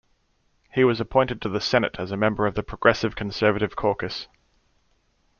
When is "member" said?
2.17-2.47